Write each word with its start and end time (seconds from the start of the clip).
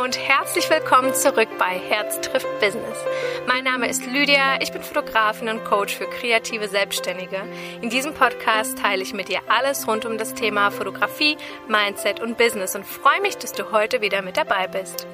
Hallo 0.00 0.06
und 0.06 0.18
herzlich 0.18 0.70
willkommen 0.70 1.12
zurück 1.12 1.48
bei 1.58 1.78
Herz 1.78 2.22
trifft 2.22 2.48
Business. 2.58 2.96
Mein 3.46 3.64
Name 3.64 3.86
ist 3.86 4.06
Lydia, 4.06 4.58
ich 4.62 4.72
bin 4.72 4.82
Fotografin 4.82 5.50
und 5.50 5.62
Coach 5.66 5.94
für 5.94 6.06
kreative 6.06 6.68
Selbstständige. 6.68 7.42
In 7.82 7.90
diesem 7.90 8.14
Podcast 8.14 8.78
teile 8.78 9.02
ich 9.02 9.12
mit 9.12 9.28
dir 9.28 9.40
alles 9.48 9.86
rund 9.86 10.06
um 10.06 10.16
das 10.16 10.32
Thema 10.32 10.70
Fotografie, 10.70 11.36
Mindset 11.68 12.20
und 12.20 12.38
Business 12.38 12.74
und 12.74 12.86
freue 12.86 13.20
mich, 13.20 13.36
dass 13.36 13.52
du 13.52 13.72
heute 13.72 14.00
wieder 14.00 14.22
mit 14.22 14.38
dabei 14.38 14.68
bist. 14.68 15.06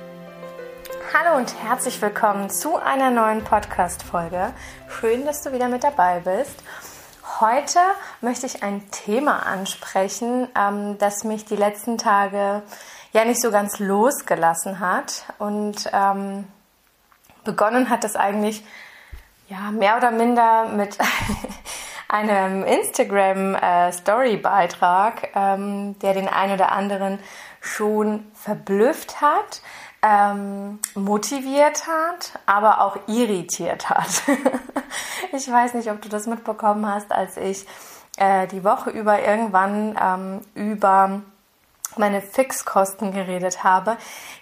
Hallo 1.12 1.36
und 1.36 1.52
herzlich 1.64 2.00
willkommen 2.00 2.48
zu 2.48 2.76
einer 2.76 3.10
neuen 3.10 3.42
Podcast-Folge. 3.42 4.52
Schön, 5.00 5.26
dass 5.26 5.42
du 5.42 5.52
wieder 5.52 5.66
mit 5.66 5.82
dabei 5.82 6.20
bist. 6.20 6.62
Heute 7.40 7.80
möchte 8.22 8.46
ich 8.46 8.62
ein 8.62 8.90
Thema 8.92 9.44
ansprechen, 9.44 10.48
ähm, 10.56 10.96
das 10.96 11.24
mich 11.24 11.44
die 11.44 11.56
letzten 11.56 11.98
Tage 11.98 12.62
ja 13.12 13.26
nicht 13.26 13.42
so 13.42 13.50
ganz 13.50 13.78
losgelassen 13.78 14.80
hat. 14.80 15.24
Und 15.38 15.90
ähm, 15.92 16.46
begonnen 17.44 17.90
hat 17.90 18.04
es 18.04 18.16
eigentlich 18.16 18.64
ja 19.48 19.70
mehr 19.70 19.98
oder 19.98 20.12
minder 20.12 20.68
mit 20.68 20.96
einem 22.08 22.64
Instagram-Story-Beitrag, 22.64 25.24
äh, 25.24 25.28
ähm, 25.34 25.98
der 25.98 26.14
den 26.14 26.28
einen 26.28 26.54
oder 26.54 26.72
anderen 26.72 27.18
schon 27.60 28.26
verblüfft 28.34 29.20
hat, 29.20 29.60
ähm, 30.02 30.78
motiviert 30.94 31.86
hat, 31.86 32.38
aber 32.46 32.80
auch 32.80 32.96
irritiert 33.06 33.90
hat. 33.90 34.22
ich 35.32 35.50
weiß 35.50 35.74
nicht, 35.74 35.90
ob 35.90 36.00
du 36.02 36.08
das 36.08 36.26
mitbekommen 36.26 36.86
hast, 36.86 37.12
als 37.12 37.36
ich 37.36 37.66
äh, 38.16 38.46
die 38.46 38.64
Woche 38.64 38.90
über 38.90 39.20
irgendwann 39.20 39.96
ähm, 40.00 40.40
über 40.54 41.22
meine 41.98 42.20
Fixkosten 42.20 43.12
geredet 43.12 43.64
habe, 43.64 43.96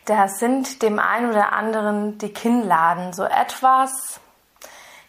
da 0.07 0.29
sind 0.29 0.83
dem 0.83 0.99
einen 0.99 1.31
oder 1.31 1.53
anderen 1.53 2.19
die 2.19 2.33
Kinnladen 2.33 3.13
so 3.13 3.25
etwas, 3.25 4.21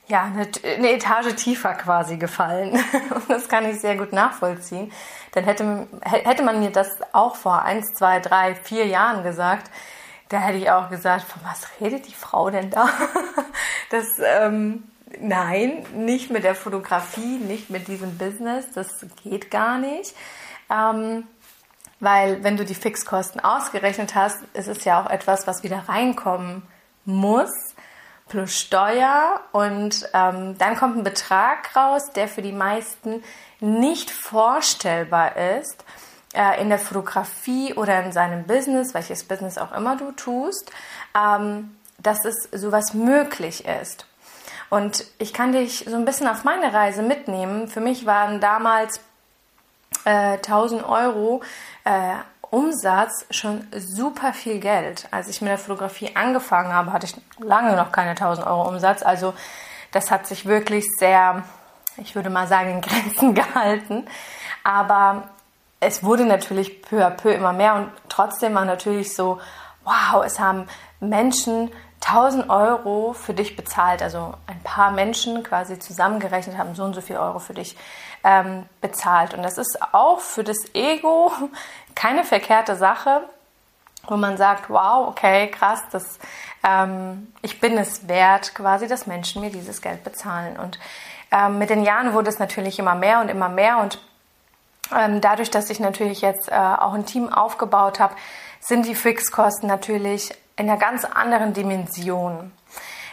ja, 0.08 0.24
eine, 0.24 0.48
eine 0.64 0.92
Etage 0.92 1.34
tiefer 1.36 1.74
quasi 1.74 2.18
gefallen. 2.18 2.74
Und 3.09 3.30
das 3.30 3.50
kann 3.50 3.66
ich 3.66 3.80
sehr 3.82 3.96
gut 3.96 4.14
nachvollziehen. 4.14 4.92
Denn 5.34 5.46
hätte, 5.46 5.88
hätte 6.02 6.44
man 6.44 6.59
mir 6.59 6.70
das 6.70 6.90
auch 7.12 7.36
vor 7.36 7.64
eins, 7.64 7.94
zwei, 7.94 8.20
drei, 8.20 8.54
vier 8.56 8.86
Jahren 8.86 9.24
gesagt, 9.24 9.72
da 10.30 10.40
hätte 10.40 10.58
ich 10.58 10.70
auch 10.72 10.90
gesagt, 10.90 11.23
von 11.23 11.42
was 11.44 11.68
redet 11.80 12.08
die 12.08 12.14
Frau 12.14 12.50
denn 12.50 12.70
da? 12.70 12.90
Das, 13.92 14.08
ähm, 14.20 14.84
nein, 15.22 15.86
nicht 15.94 16.31
mit 16.31 16.44
der 16.44 16.56
Fotografie, 16.56 17.38
nicht 17.38 17.70
mit 17.70 17.88
diesem 17.88 18.18
Business, 18.18 18.66
das 18.73 19.06
geht 19.23 19.52
gar 19.52 19.78
nicht. 19.78 20.16
Ähm, 20.72 21.28
weil 22.00 22.44
wenn 22.44 22.58
du 22.58 22.66
die 22.66 22.73
Fixkosten 22.73 23.40
ausgerechnet 23.40 24.16
hast, 24.16 24.40
ist 24.53 24.68
es 24.68 24.84
ja 24.86 25.02
auch 25.02 25.09
etwas, 25.09 25.46
was 25.46 25.62
wieder 25.62 25.88
reinkommen 25.88 26.64
muss, 27.06 27.52
plus 28.28 28.58
Steuer. 28.58 29.40
Und 29.52 30.09
ähm, 30.14 30.58
dann 30.58 30.76
kommt 30.76 30.98
ein 30.98 31.03
Betrag 31.03 31.76
raus, 31.76 32.12
der 32.16 32.28
für 32.28 32.42
die 32.42 32.52
meisten 32.52 33.23
nicht 33.59 34.09
vorstellbar 34.09 35.38
ist 35.38 35.86
äh, 36.36 36.61
in 36.61 36.69
der 36.69 36.80
Fotografie 36.80 37.73
oder 37.73 38.03
in 38.03 38.11
seinem 38.11 38.44
Business, 38.44 38.94
welches 38.94 39.23
Business 39.23 39.58
auch 39.58 39.72
immer 39.72 39.95
du 39.95 40.11
tust, 40.11 40.72
ähm, 41.16 41.75
dass 42.00 42.25
es 42.25 42.50
sowas 42.52 42.94
möglich 42.94 43.66
ist. 43.66 44.05
Und 44.69 45.06
ich 45.19 45.33
kann 45.33 45.52
dich 45.52 45.86
so 45.88 45.95
ein 45.95 46.06
bisschen 46.06 46.28
auf 46.28 46.44
meine 46.44 46.73
Reise 46.73 47.02
mitnehmen. 47.02 47.67
Für 47.67 47.81
mich 47.81 48.06
waren 48.06 48.41
damals 48.41 49.00
äh, 50.06 50.33
1000 50.33 50.83
Euro 50.83 51.41
äh, 51.83 52.16
Umsatz 52.50 53.25
schon 53.31 53.67
super 53.75 54.33
viel 54.33 54.59
Geld. 54.59 55.08
Als 55.11 55.28
ich 55.28 55.41
mit 55.41 55.50
der 55.50 55.58
Fotografie 55.58 56.16
angefangen 56.16 56.73
habe, 56.73 56.94
hatte 56.94 57.06
ich 57.06 57.16
lange 57.39 57.75
noch 57.75 57.91
keine 57.91 58.11
1000 58.11 58.47
Euro 58.47 58.67
Umsatz. 58.67 59.03
Also 59.03 59.34
das 59.91 60.12
hat 60.12 60.28
sich 60.28 60.45
wirklich 60.45 60.85
sehr, 60.97 61.44
ich 61.97 62.16
würde 62.16 62.29
mal 62.29 62.47
sagen, 62.47 62.72
in 62.72 62.81
Grenzen 62.81 63.34
gehalten. 63.34 64.06
Aber 64.63 65.29
es 65.85 66.03
wurde 66.03 66.25
natürlich 66.25 66.81
peu 66.81 67.06
à 67.06 67.09
peu 67.09 67.31
immer 67.31 67.53
mehr 67.53 67.75
und 67.75 67.91
trotzdem 68.09 68.56
war 68.56 68.66
natürlich 68.66 69.16
so, 69.16 69.40
wow, 69.84 70.23
es 70.25 70.40
haben 70.40 70.68
Menschen 71.00 71.72
1000 72.01 72.50
Euro 72.50 73.13
für 73.13 73.34
dich 73.34 73.56
bezahlt. 73.56 74.01
Also 74.01 74.34
ein 74.47 74.62
paar 74.63 74.91
Menschen 74.91 75.44
quasi 75.44 75.79
zusammengerechnet 75.79 76.57
haben 76.57 76.75
so 76.75 76.84
und 76.84 76.94
so 76.94 77.01
viel 77.01 77.18
Euro 77.18 77.40
für 77.40 77.53
dich 77.53 77.75
ähm, 78.24 78.66
bezahlt. 78.81 79.34
Und 79.34 79.44
das 79.44 79.57
ist 79.57 79.78
auch 79.94 80.19
für 80.19 80.44
das 80.44 80.74
Ego 80.74 81.31
keine 81.95 82.24
verkehrte 82.24 82.75
Sache, 82.75 83.22
wo 84.07 84.18
man 84.18 84.38
sagt, 84.38 84.69
wow, 84.69 85.07
okay, 85.07 85.50
krass, 85.50 85.81
das, 85.91 86.19
ähm, 86.63 87.31
ich 87.41 87.59
bin 87.59 87.78
es 87.78 88.07
wert, 88.07 88.53
quasi, 88.53 88.88
dass 88.88 89.07
Menschen 89.07 89.41
mir 89.41 89.50
dieses 89.50 89.81
Geld 89.81 90.03
bezahlen. 90.03 90.57
Und 90.57 90.79
ähm, 91.31 91.57
mit 91.57 91.69
den 91.69 91.84
Jahren 91.84 92.13
wurde 92.13 92.29
es 92.29 92.38
natürlich 92.38 92.78
immer 92.78 92.95
mehr 92.95 93.19
und 93.22 93.29
immer 93.29 93.50
mehr 93.50 93.79
und 93.79 94.00
ähm, 94.94 95.22
dadurch, 95.22 95.50
dass 95.51 95.69
ich 95.69 95.79
natürlich 95.79 96.22
jetzt 96.22 96.50
äh, 96.50 96.56
auch 96.56 96.94
ein 96.94 97.06
Team 97.06 97.31
aufgebaut 97.31 98.00
habe, 98.00 98.16
sind 98.59 98.85
die 98.85 98.96
Fixkosten 98.96 99.68
natürlich 99.68 100.31
in 100.56 100.69
einer 100.69 100.79
ganz 100.79 101.06
anderen 101.06 101.53
Dimension. 101.53 102.51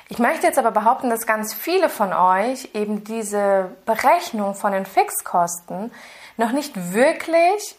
Ich 0.09 0.19
möchte 0.19 0.47
jetzt 0.47 0.59
aber 0.59 0.71
behaupten, 0.71 1.09
dass 1.11 1.27
ganz 1.27 1.55
viele 1.55 1.89
von 1.89 2.13
euch 2.13 2.71
eben 2.75 3.05
diese 3.05 3.71
Berechnung 3.87 4.55
von 4.55 4.73
den 4.73 4.85
Fixkosten 4.85 5.91
noch 6.37 6.53
nicht 6.53 6.93
wirklich 6.93 7.77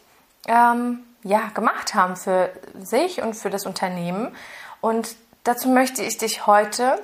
ähm, 0.48 1.04
ja, 1.24 1.50
gemacht 1.54 1.94
haben 1.94 2.16
für 2.16 2.50
sich 2.80 3.22
und 3.22 3.36
für 3.36 3.50
das 3.50 3.66
Unternehmen. 3.66 4.36
Und 4.82 5.16
dazu 5.44 5.70
möchte 5.70 6.04
ich 6.04 6.18
dich 6.18 6.48
heute, 6.48 7.00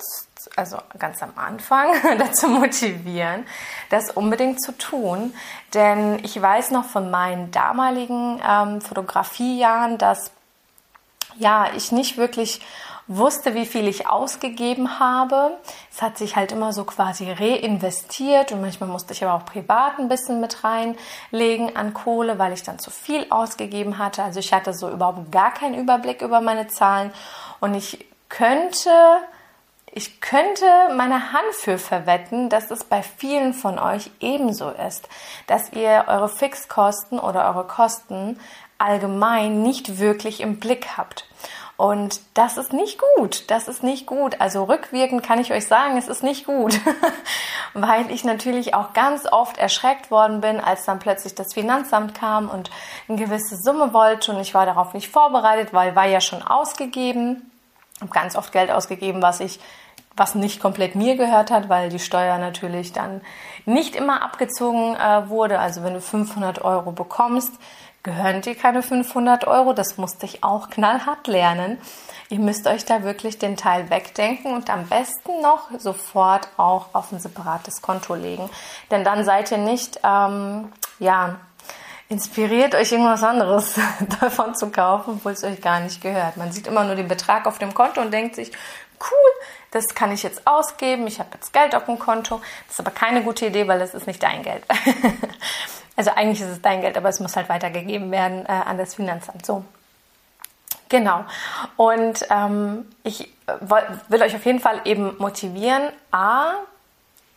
also 0.56 0.78
ganz 0.98 1.22
am 1.22 1.34
Anfang, 1.36 1.94
dazu 2.18 2.48
motivieren, 2.48 3.46
das 3.90 4.12
unbedingt 4.12 4.62
zu 4.62 4.78
tun. 4.78 5.34
Denn 5.74 6.24
ich 6.24 6.40
weiß 6.42 6.72
noch 6.72 6.86
von 6.86 7.12
meinen 7.12 7.52
damaligen 7.52 8.42
ähm, 8.48 8.82
Fotografiejahren, 8.82 9.98
dass 9.98 10.32
ja, 11.38 11.68
ich 11.76 11.92
nicht 11.92 12.18
wirklich 12.18 12.62
wusste, 13.10 13.56
wie 13.56 13.66
viel 13.66 13.88
ich 13.88 14.08
ausgegeben 14.08 15.00
habe. 15.00 15.58
Es 15.92 16.02
hat 16.02 16.18
sich 16.18 16.36
halt 16.36 16.52
immer 16.52 16.74
so 16.74 16.84
quasi 16.84 17.30
reinvestiert 17.32 18.52
und 18.52 18.62
manchmal 18.62 18.88
musste 18.88 19.14
ich 19.14 19.24
aber 19.24 19.34
auch 19.34 19.46
privat 19.46 19.98
ein 19.98 20.08
bisschen 20.08 20.40
mit 20.40 20.64
reinlegen 20.64 21.76
an 21.76 21.94
Kohle, 21.94 22.38
weil 22.38 22.54
ich 22.54 22.62
dann 22.62 22.78
zu 22.78 22.92
viel 22.92 23.26
ausgegeben 23.32 23.98
hatte. 23.98 24.24
Also 24.24 24.40
ich 24.40 24.54
hatte 24.54 24.74
so 24.74 24.90
überhaupt 24.90 25.32
gar 25.32 25.52
keinen 25.52 25.74
Überblick 25.74 26.22
über 26.22 26.40
meine 26.40 26.68
Zahlen 26.68 27.12
und 27.60 27.74
ich 27.74 28.06
könnte 28.30 28.92
ich 29.92 30.22
könnte 30.22 30.66
meine 30.96 31.34
Hand 31.34 31.54
für 31.54 31.78
verwetten, 31.78 32.50
dass 32.50 32.72
es 32.72 32.84
bei 32.84 33.02
vielen 33.02 33.54
von 33.54 33.80
euch 33.80 34.12
ebenso 34.20 34.70
ist, 34.70 35.08
dass 35.48 35.74
ihr 35.74 36.06
eure 36.08 36.30
Fixkosten 36.30 37.20
oder 37.20 37.48
eure 37.50 37.66
Kosten 37.66 38.40
allgemein 38.78 39.62
nicht 39.62 40.00
wirklich 40.00 40.42
im 40.42 40.60
Blick 40.60 40.98
habt. 40.98 41.26
Und 41.80 42.20
das 42.34 42.58
ist 42.58 42.74
nicht 42.74 43.00
gut. 43.16 43.50
Das 43.50 43.70
ist 43.70 43.84
nicht 43.84 44.06
gut. 44.06 44.42
Also 44.42 44.66
rückwirkend 44.66 45.24
kann 45.24 45.40
ich 45.40 45.54
euch 45.54 45.66
sagen, 45.66 45.98
es 45.98 46.10
ist 46.10 46.24
nicht 46.24 46.46
gut. 46.46 46.78
Weil 47.74 48.12
ich 48.12 48.26
natürlich 48.26 48.74
auch 48.74 48.92
ganz 48.92 49.26
oft 49.32 49.58
erschreckt 49.58 50.12
worden 50.12 50.42
bin, 50.42 50.60
als 50.60 50.84
dann 50.84 51.00
plötzlich 51.00 51.36
das 51.36 51.54
Finanzamt 51.54 52.16
kam 52.16 52.50
und 52.50 52.70
eine 53.08 53.18
gewisse 53.18 53.56
Summe 53.56 53.94
wollte 53.94 54.34
und 54.34 54.42
ich 54.42 54.54
war 54.54 54.66
darauf 54.66 54.94
nicht 54.94 55.08
vorbereitet, 55.08 55.72
weil 55.72 55.96
war 55.96 56.06
ja 56.06 56.20
schon 56.20 56.42
ausgegeben. 56.42 57.50
Habe 58.02 58.12
ganz 58.12 58.36
oft 58.36 58.52
Geld 58.52 58.72
ausgegeben, 58.72 59.22
was 59.22 59.40
ich 59.40 59.60
was 60.16 60.36
nicht 60.36 60.60
komplett 60.60 60.96
mir 60.96 61.16
gehört 61.16 61.50
hat, 61.50 61.70
weil 61.70 61.90
die 61.90 62.00
Steuer 62.00 62.38
natürlich 62.38 62.92
dann 62.92 63.22
nicht 63.66 63.96
immer 63.96 64.22
abgezogen 64.22 64.96
äh, 64.96 65.30
wurde. 65.30 65.60
Also 65.60 65.84
wenn 65.84 65.94
du 65.94 66.02
500 66.02 66.62
Euro 66.62 66.92
bekommst, 66.92 67.54
gehören 68.04 68.42
dir 68.42 68.56
keine 68.56 68.84
500 68.84 69.48
Euro. 69.48 69.74
Das 69.74 69.98
musste 69.98 70.26
ich 70.26 70.44
auch 70.44 70.70
knallhart 70.70 71.28
lernen. 71.28 71.78
Ihr 72.30 72.40
müsst 72.40 72.68
euch 72.68 72.86
da 72.86 73.04
wirklich 73.04 73.40
den 73.40 73.58
Teil 73.58 73.90
wegdenken 73.90 74.54
und 74.54 74.70
am 74.70 74.88
besten 74.88 75.42
noch 75.42 75.70
sofort 75.80 76.48
auch 76.58 76.88
auf 76.94 77.12
ein 77.12 77.20
separates 77.20 77.82
Konto 77.82 78.14
legen. 78.14 78.50
Denn 78.92 79.04
dann 79.04 79.24
seid 79.24 79.52
ihr 79.52 79.58
nicht, 79.58 80.00
ähm, 80.04 80.72
ja, 81.00 81.38
inspiriert, 82.10 82.76
euch 82.76 82.92
irgendwas 82.92 83.24
anderes 83.24 83.76
davon 84.20 84.56
zu 84.56 84.72
kaufen, 84.72 85.16
obwohl 85.18 85.32
es 85.32 85.44
euch 85.44 85.62
gar 85.62 85.80
nicht 85.80 86.02
gehört. 86.02 86.38
Man 86.38 86.52
sieht 86.52 86.68
immer 86.68 86.84
nur 86.84 86.96
den 86.96 87.08
Betrag 87.08 87.46
auf 87.46 87.60
dem 87.60 87.74
Konto 87.74 88.02
und 88.02 88.12
denkt 88.12 88.36
sich, 88.36 88.52
cool, 89.00 89.46
das 89.72 89.94
kann 89.96 90.12
ich 90.12 90.24
jetzt 90.24 90.46
ausgeben, 90.46 91.08
ich 91.08 91.20
habe 91.20 91.30
jetzt 91.36 91.54
Geld 91.54 91.76
auf 91.76 91.86
dem 91.86 92.00
Konto. 92.00 92.42
Das 92.68 92.74
ist 92.74 92.80
aber 92.80 92.92
keine 92.92 93.24
gute 93.24 93.46
Idee, 93.46 93.68
weil 93.68 93.80
das 93.80 93.94
ist 93.94 94.08
nicht 94.08 94.22
dein 94.22 94.44
Geld. 94.44 94.64
Also 96.00 96.12
eigentlich 96.12 96.40
ist 96.40 96.48
es 96.48 96.62
dein 96.62 96.80
Geld, 96.80 96.96
aber 96.96 97.10
es 97.10 97.20
muss 97.20 97.36
halt 97.36 97.50
weitergegeben 97.50 98.10
werden 98.10 98.46
äh, 98.46 98.52
an 98.54 98.78
das 98.78 98.96
Finanzamt. 98.96 99.46
So. 99.46 99.66
Genau. 100.88 101.26
Und 101.76 102.26
ähm, 102.30 102.86
ich 103.04 103.34
will 104.08 104.22
euch 104.22 104.34
auf 104.34 104.46
jeden 104.46 104.62
Fall 104.62 104.80
eben 104.86 105.18
motivieren, 105.18 105.90
a, 106.12 106.54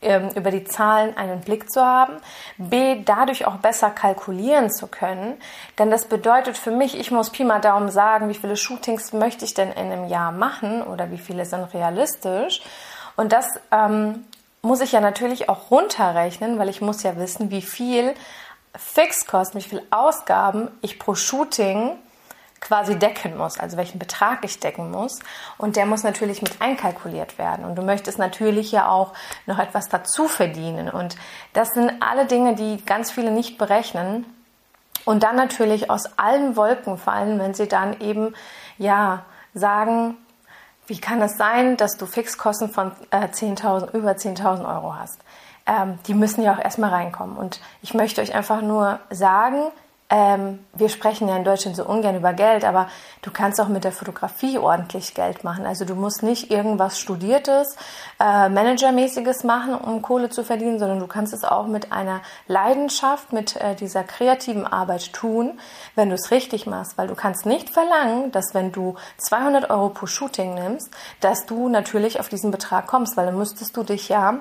über 0.02 0.50
die 0.50 0.64
Zahlen 0.64 1.16
einen 1.16 1.40
Blick 1.40 1.70
zu 1.70 1.80
haben, 1.80 2.14
b, 2.58 3.02
dadurch 3.04 3.46
auch 3.46 3.56
besser 3.56 3.90
kalkulieren 3.90 4.70
zu 4.70 4.86
können, 4.86 5.40
denn 5.78 5.90
das 5.90 6.06
bedeutet 6.06 6.58
für 6.58 6.70
mich, 6.70 6.98
ich 6.98 7.10
muss 7.10 7.30
Pi 7.30 7.44
mal 7.44 7.60
Daumen 7.60 7.90
sagen, 7.90 8.28
wie 8.28 8.34
viele 8.34 8.56
Shootings 8.56 9.12
möchte 9.12 9.44
ich 9.44 9.54
denn 9.54 9.70
in 9.70 9.92
einem 9.92 10.08
Jahr 10.08 10.32
machen 10.32 10.82
oder 10.82 11.10
wie 11.10 11.18
viele 11.18 11.44
sind 11.44 11.72
realistisch. 11.72 12.62
Und 13.16 13.32
das 13.32 13.46
ähm, 13.70 14.24
muss 14.62 14.80
ich 14.80 14.92
ja 14.92 15.00
natürlich 15.00 15.48
auch 15.48 15.70
runterrechnen, 15.70 16.58
weil 16.58 16.68
ich 16.68 16.80
muss 16.80 17.02
ja 17.02 17.16
wissen, 17.16 17.50
wie 17.50 17.62
viel 17.62 18.14
Fixkosten, 18.74 19.60
wie 19.60 19.68
viel 19.68 19.82
Ausgaben 19.90 20.68
ich 20.80 20.98
pro 20.98 21.14
Shooting 21.14 21.98
quasi 22.62 22.98
decken 22.98 23.36
muss, 23.36 23.58
also 23.58 23.76
welchen 23.76 23.98
Betrag 23.98 24.44
ich 24.44 24.60
decken 24.60 24.90
muss. 24.90 25.18
Und 25.58 25.76
der 25.76 25.84
muss 25.84 26.04
natürlich 26.04 26.40
mit 26.40 26.62
einkalkuliert 26.62 27.36
werden. 27.36 27.64
Und 27.64 27.76
du 27.76 27.82
möchtest 27.82 28.18
natürlich 28.18 28.72
ja 28.72 28.88
auch 28.88 29.12
noch 29.46 29.58
etwas 29.58 29.88
dazu 29.88 30.28
verdienen. 30.28 30.88
Und 30.88 31.16
das 31.52 31.68
sind 31.74 31.92
alle 32.00 32.24
Dinge, 32.24 32.54
die 32.54 32.82
ganz 32.84 33.10
viele 33.10 33.32
nicht 33.32 33.58
berechnen. 33.58 34.24
Und 35.04 35.24
dann 35.24 35.36
natürlich 35.36 35.90
aus 35.90 36.16
allen 36.16 36.56
Wolken 36.56 36.96
fallen, 36.96 37.38
wenn 37.40 37.52
sie 37.52 37.66
dann 37.66 38.00
eben, 38.00 38.34
ja, 38.78 39.24
sagen, 39.52 40.16
wie 40.86 41.00
kann 41.00 41.20
es 41.20 41.36
sein, 41.36 41.76
dass 41.76 41.96
du 41.96 42.06
Fixkosten 42.06 42.70
von 42.70 42.92
äh, 43.10 43.26
10.000, 43.26 43.92
über 43.92 44.12
10.000 44.12 44.60
Euro 44.66 44.94
hast? 44.94 45.20
Ähm, 45.66 45.98
die 46.06 46.14
müssen 46.14 46.42
ja 46.42 46.54
auch 46.54 46.58
erstmal 46.62 46.90
reinkommen. 46.90 47.36
Und 47.36 47.60
ich 47.82 47.92
möchte 47.94 48.20
euch 48.20 48.34
einfach 48.34 48.62
nur 48.62 49.00
sagen, 49.10 49.72
ähm, 50.12 50.58
wir 50.74 50.90
sprechen 50.90 51.26
ja 51.26 51.36
in 51.36 51.44
Deutschland 51.44 51.74
so 51.74 51.86
ungern 51.86 52.14
über 52.14 52.34
Geld, 52.34 52.66
aber 52.66 52.88
du 53.22 53.30
kannst 53.30 53.58
auch 53.62 53.68
mit 53.68 53.82
der 53.82 53.92
Fotografie 53.92 54.58
ordentlich 54.58 55.14
Geld 55.14 55.42
machen. 55.42 55.64
Also 55.64 55.86
du 55.86 55.94
musst 55.94 56.22
nicht 56.22 56.50
irgendwas 56.50 56.98
Studiertes, 56.98 57.76
äh, 58.20 58.50
Managermäßiges 58.50 59.42
machen, 59.42 59.74
um 59.74 60.02
Kohle 60.02 60.28
zu 60.28 60.44
verdienen, 60.44 60.78
sondern 60.78 61.00
du 61.00 61.06
kannst 61.06 61.32
es 61.32 61.44
auch 61.44 61.66
mit 61.66 61.92
einer 61.92 62.20
Leidenschaft, 62.46 63.32
mit 63.32 63.56
äh, 63.56 63.74
dieser 63.74 64.04
kreativen 64.04 64.66
Arbeit 64.66 65.14
tun, 65.14 65.58
wenn 65.94 66.10
du 66.10 66.14
es 66.14 66.30
richtig 66.30 66.66
machst. 66.66 66.98
Weil 66.98 67.08
du 67.08 67.14
kannst 67.14 67.46
nicht 67.46 67.70
verlangen, 67.70 68.32
dass 68.32 68.52
wenn 68.52 68.70
du 68.70 68.96
200 69.16 69.70
Euro 69.70 69.88
pro 69.88 70.04
Shooting 70.04 70.52
nimmst, 70.54 70.90
dass 71.20 71.46
du 71.46 71.70
natürlich 71.70 72.20
auf 72.20 72.28
diesen 72.28 72.50
Betrag 72.50 72.86
kommst, 72.86 73.16
weil 73.16 73.24
dann 73.24 73.38
müsstest 73.38 73.74
du 73.78 73.82
dich 73.82 74.10
ja 74.10 74.40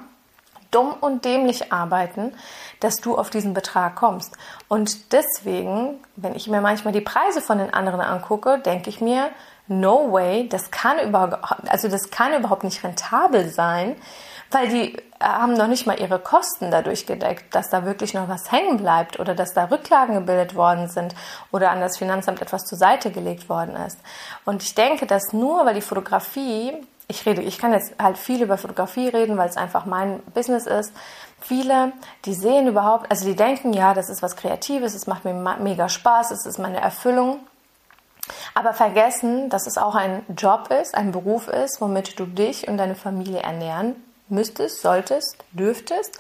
dumm 0.72 0.94
und 1.00 1.26
dämlich 1.26 1.72
arbeiten, 1.72 2.34
dass 2.80 2.98
du 2.98 3.18
auf 3.18 3.30
diesen 3.30 3.54
Betrag 3.54 3.96
kommst. 3.96 4.36
Und 4.68 5.14
deswegen, 5.14 6.00
wenn 6.16 6.36
ich 6.36 6.48
mir 6.48 6.62
manchmal 6.62 6.94
die 6.94 7.02
Preise 7.02 7.42
von 7.42 7.58
den 7.58 7.74
anderen 7.74 8.02
angucke, 8.02 8.60
denke 8.60 8.90
ich 8.90 9.02
mir, 9.02 9.30
no 9.68 10.12
way, 10.12 10.48
das 10.50 10.72
kann 10.72 11.00
überhaupt, 11.00 11.38
also 11.70 11.88
das 11.88 12.10
kann 12.10 12.34
überhaupt 12.34 12.64
nicht 12.64 12.84
rentabel 12.84 13.50
sein, 13.50 13.96
weil 14.52 14.68
die 14.68 14.98
haben 15.22 15.54
noch 15.54 15.68
nicht 15.68 15.88
mal 15.88 16.00
ihre 16.00 16.20
Kosten 16.20 16.72
dadurch 16.72 17.06
gedeckt, 17.06 17.56
dass 17.56 17.70
da 17.70 17.86
wirklich 17.86 18.14
noch 18.14 18.28
was 18.28 18.52
hängen 18.52 18.78
bleibt 18.78 19.20
oder 19.20 19.34
dass 19.34 19.54
da 19.54 19.66
Rücklagen 19.66 20.16
gebildet 20.16 20.56
worden 20.56 20.90
sind 20.90 21.16
oder 21.52 21.72
an 21.72 21.80
das 21.80 21.98
Finanzamt 21.98 22.42
etwas 22.42 22.66
zur 22.66 22.78
Seite 22.78 23.12
gelegt 23.12 23.48
worden 23.48 23.76
ist. 23.76 23.98
Und 24.44 24.62
ich 24.64 24.76
denke, 24.76 25.06
dass 25.06 25.32
nur 25.32 25.66
weil 25.66 25.76
die 25.76 25.82
Fotografie 25.82 26.74
ich 27.12 27.26
rede, 27.26 27.42
ich 27.42 27.58
kann 27.60 27.74
jetzt 27.74 27.94
halt 28.02 28.18
viel 28.18 28.42
über 28.42 28.58
Fotografie 28.58 29.10
reden, 29.10 29.38
weil 29.38 29.50
es 29.50 29.58
einfach 29.58 29.86
mein 29.86 30.24
Business 30.34 30.66
ist. 30.66 30.94
Viele, 31.40 31.92
die 32.26 32.34
sehen 32.34 32.68
überhaupt, 32.68 33.12
also 33.12 33.26
die 33.26 33.36
denken, 33.36 33.74
ja, 33.74 33.94
das 33.94 34.10
ist 34.10 34.22
was 34.22 34.36
Kreatives, 34.36 34.96
es 34.96 35.08
macht 35.08 35.26
mir 35.26 35.34
mega 35.34 35.90
Spaß, 35.90 36.32
es 36.32 36.46
ist 36.46 36.58
meine 36.58 36.82
Erfüllung. 36.82 37.40
Aber 38.54 38.74
vergessen, 38.74 39.50
dass 39.50 39.68
es 39.68 39.78
auch 39.78 39.96
ein 39.96 40.24
Job 40.38 40.70
ist, 40.72 40.96
ein 40.96 41.12
Beruf 41.12 41.48
ist, 41.48 41.82
womit 41.82 42.20
du 42.20 42.26
dich 42.26 42.68
und 42.68 42.78
deine 42.78 42.96
Familie 42.96 43.42
ernähren 43.42 43.96
müsstest, 44.30 44.82
solltest, 44.82 45.38
dürftest. 45.52 46.20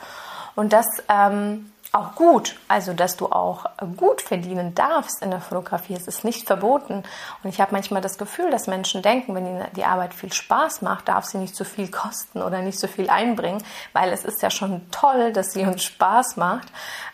Und 0.55 0.73
das 0.73 0.87
ähm, 1.07 1.70
auch 1.93 2.15
gut, 2.15 2.55
also 2.69 2.93
dass 2.93 3.17
du 3.17 3.27
auch 3.27 3.65
gut 3.97 4.21
verdienen 4.21 4.73
darfst 4.73 5.21
in 5.21 5.29
der 5.29 5.41
Fotografie. 5.41 5.93
Es 5.93 6.07
ist 6.07 6.23
nicht 6.23 6.47
verboten. 6.47 7.03
Und 7.43 7.49
ich 7.49 7.59
habe 7.59 7.73
manchmal 7.73 8.01
das 8.01 8.17
Gefühl, 8.17 8.49
dass 8.49 8.67
Menschen 8.67 9.01
denken, 9.01 9.35
wenn 9.35 9.45
ihnen 9.45 9.65
die 9.75 9.83
Arbeit 9.83 10.13
viel 10.13 10.31
Spaß 10.31 10.83
macht, 10.83 11.09
darf 11.09 11.25
sie 11.25 11.37
nicht 11.37 11.55
so 11.55 11.65
viel 11.65 11.91
kosten 11.91 12.41
oder 12.41 12.61
nicht 12.61 12.79
so 12.79 12.87
viel 12.87 13.09
einbringen, 13.09 13.61
weil 13.91 14.13
es 14.13 14.23
ist 14.23 14.41
ja 14.41 14.49
schon 14.49 14.89
toll, 14.91 15.33
dass 15.33 15.51
sie 15.51 15.65
uns 15.65 15.83
Spaß 15.83 16.37
macht. 16.37 16.69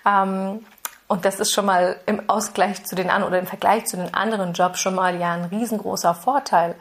Ähm, 0.05 0.63
und 1.07 1.25
das 1.25 1.39
ist 1.39 1.53
schon 1.53 1.65
mal 1.65 1.99
im 2.05 2.29
Ausgleich 2.29 2.85
zu 2.85 2.95
den 2.95 3.09
anderen 3.09 3.31
oder 3.31 3.39
im 3.39 3.47
Vergleich 3.47 3.85
zu 3.85 3.97
den 3.97 4.13
anderen 4.13 4.53
Jobs 4.53 4.79
schon 4.79 4.93
mal 4.93 5.19
ja 5.19 5.33
ein 5.33 5.45
riesengroßer 5.45 6.13
Vorteil. 6.13 6.75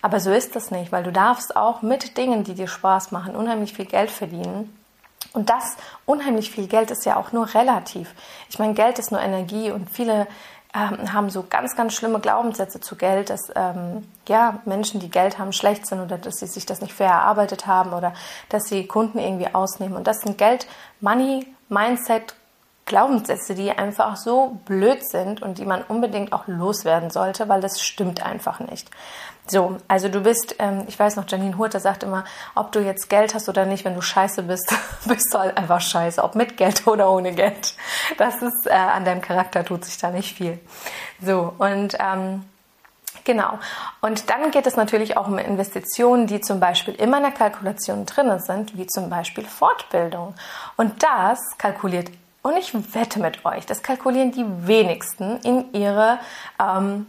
Aber 0.00 0.20
so 0.20 0.32
ist 0.32 0.56
das 0.56 0.70
nicht, 0.70 0.90
weil 0.90 1.02
du 1.02 1.12
darfst 1.12 1.54
auch 1.54 1.82
mit 1.82 2.16
Dingen, 2.16 2.44
die 2.44 2.54
dir 2.54 2.68
Spaß 2.68 3.12
machen, 3.12 3.36
unheimlich 3.36 3.74
viel 3.74 3.84
Geld 3.84 4.10
verdienen. 4.10 4.77
Und 5.32 5.50
das 5.50 5.76
unheimlich 6.06 6.50
viel 6.50 6.66
Geld 6.66 6.90
ist 6.90 7.04
ja 7.04 7.16
auch 7.16 7.32
nur 7.32 7.54
relativ. 7.54 8.14
Ich 8.48 8.58
meine, 8.58 8.74
Geld 8.74 8.98
ist 8.98 9.10
nur 9.10 9.20
Energie 9.20 9.70
und 9.70 9.90
viele 9.90 10.26
ähm, 10.74 11.12
haben 11.12 11.30
so 11.30 11.44
ganz, 11.48 11.76
ganz 11.76 11.94
schlimme 11.94 12.20
Glaubenssätze 12.20 12.80
zu 12.80 12.96
Geld, 12.96 13.30
dass 13.30 13.50
ähm, 13.54 14.06
ja, 14.28 14.60
Menschen, 14.64 15.00
die 15.00 15.10
Geld 15.10 15.38
haben, 15.38 15.52
schlecht 15.52 15.86
sind 15.86 16.00
oder 16.00 16.18
dass 16.18 16.36
sie 16.36 16.46
sich 16.46 16.66
das 16.66 16.80
nicht 16.80 16.92
fair 16.92 17.08
erarbeitet 17.08 17.66
haben 17.66 17.92
oder 17.92 18.12
dass 18.48 18.64
sie 18.64 18.86
Kunden 18.86 19.18
irgendwie 19.18 19.52
ausnehmen. 19.54 19.96
Und 19.96 20.06
das 20.06 20.20
sind 20.20 20.38
Geld, 20.38 20.66
Money, 21.00 21.46
Mindset, 21.68 22.34
Glaubenssätze, 22.88 23.54
die 23.54 23.70
einfach 23.70 24.16
so 24.16 24.58
blöd 24.64 25.08
sind 25.08 25.42
und 25.42 25.58
die 25.58 25.64
man 25.64 25.82
unbedingt 25.82 26.32
auch 26.32 26.48
loswerden 26.48 27.10
sollte, 27.10 27.48
weil 27.48 27.60
das 27.60 27.80
stimmt 27.80 28.24
einfach 28.26 28.58
nicht. 28.58 28.90
So, 29.46 29.78
also 29.86 30.08
du 30.08 30.20
bist, 30.20 30.56
ähm, 30.58 30.84
ich 30.88 30.98
weiß 30.98 31.16
noch, 31.16 31.24
Janine 31.26 31.56
Hurter 31.56 31.80
sagt 31.80 32.02
immer, 32.02 32.24
ob 32.54 32.72
du 32.72 32.80
jetzt 32.80 33.08
Geld 33.08 33.34
hast 33.34 33.48
oder 33.48 33.64
nicht, 33.64 33.84
wenn 33.84 33.94
du 33.94 34.02
scheiße 34.02 34.42
bist, 34.42 34.74
bist 35.06 35.32
du 35.32 35.38
halt 35.38 35.56
einfach 35.56 35.80
scheiße, 35.80 36.22
ob 36.22 36.34
mit 36.34 36.56
Geld 36.56 36.86
oder 36.86 37.10
ohne 37.10 37.32
Geld. 37.32 37.74
Das 38.18 38.42
ist, 38.42 38.66
äh, 38.66 38.72
an 38.72 39.04
deinem 39.04 39.22
Charakter 39.22 39.64
tut 39.64 39.84
sich 39.84 39.98
da 39.98 40.10
nicht 40.10 40.34
viel. 40.34 40.58
So, 41.22 41.54
und 41.58 41.96
ähm, 42.00 42.44
Genau. 43.24 43.58
Und 44.00 44.30
dann 44.30 44.50
geht 44.52 44.66
es 44.66 44.76
natürlich 44.76 45.18
auch 45.18 45.28
um 45.28 45.36
Investitionen, 45.36 46.26
die 46.26 46.40
zum 46.40 46.60
Beispiel 46.60 46.94
immer 46.94 47.18
in 47.18 47.24
der 47.24 47.32
Kalkulation 47.32 48.06
drin 48.06 48.38
sind, 48.38 48.78
wie 48.78 48.86
zum 48.86 49.10
Beispiel 49.10 49.44
Fortbildung. 49.44 50.34
Und 50.78 51.02
das 51.02 51.38
kalkuliert, 51.58 52.10
und 52.42 52.56
ich 52.56 52.72
wette 52.94 53.20
mit 53.20 53.44
euch, 53.44 53.66
das 53.66 53.82
kalkulieren 53.82 54.32
die 54.32 54.46
wenigsten 54.66 55.38
in 55.40 55.72
ihre 55.72 56.18
ähm, 56.60 57.06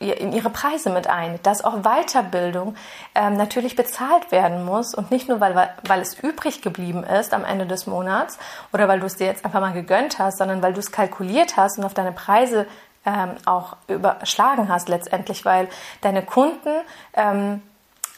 in 0.00 0.32
ihre 0.32 0.50
Preise 0.50 0.90
mit 0.90 1.06
ein, 1.08 1.38
dass 1.42 1.64
auch 1.64 1.82
Weiterbildung 1.82 2.74
ähm, 3.14 3.36
natürlich 3.36 3.76
bezahlt 3.76 4.30
werden 4.32 4.64
muss 4.64 4.94
und 4.94 5.10
nicht 5.10 5.28
nur, 5.28 5.40
weil, 5.40 5.70
weil 5.86 6.00
es 6.00 6.18
übrig 6.18 6.62
geblieben 6.62 7.04
ist 7.04 7.32
am 7.32 7.44
Ende 7.44 7.66
des 7.66 7.86
Monats 7.86 8.38
oder 8.72 8.88
weil 8.88 9.00
du 9.00 9.06
es 9.06 9.16
dir 9.16 9.26
jetzt 9.26 9.44
einfach 9.44 9.60
mal 9.60 9.72
gegönnt 9.72 10.18
hast, 10.18 10.38
sondern 10.38 10.62
weil 10.62 10.74
du 10.74 10.80
es 10.80 10.92
kalkuliert 10.92 11.56
hast 11.56 11.78
und 11.78 11.84
auf 11.84 11.94
deine 11.94 12.12
Preise 12.12 12.66
ähm, 13.06 13.36
auch 13.44 13.76
überschlagen 13.86 14.68
hast 14.68 14.88
letztendlich, 14.88 15.44
weil 15.44 15.68
deine 16.00 16.22
Kunden, 16.22 16.70
ähm, 17.14 17.62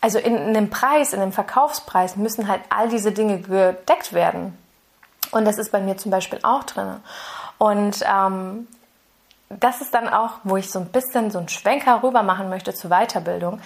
also 0.00 0.18
in, 0.18 0.36
in 0.36 0.54
dem 0.54 0.70
Preis, 0.70 1.12
in 1.12 1.20
dem 1.20 1.32
Verkaufspreis 1.32 2.16
müssen 2.16 2.48
halt 2.48 2.62
all 2.70 2.88
diese 2.88 3.12
Dinge 3.12 3.40
gedeckt 3.40 4.12
werden. 4.12 4.56
Und 5.32 5.44
das 5.44 5.58
ist 5.58 5.72
bei 5.72 5.80
mir 5.80 5.96
zum 5.96 6.10
Beispiel 6.10 6.38
auch 6.42 6.64
drin. 6.64 6.96
Und 7.58 8.04
ähm, 8.04 8.66
das 9.48 9.80
ist 9.80 9.94
dann 9.94 10.08
auch, 10.08 10.32
wo 10.44 10.56
ich 10.56 10.70
so 10.70 10.78
ein 10.78 10.86
bisschen 10.86 11.30
so 11.30 11.38
einen 11.38 11.48
Schwenker 11.48 12.02
rüber 12.02 12.22
machen 12.22 12.48
möchte 12.48 12.74
zur 12.74 12.90
Weiterbildung. 12.90 13.60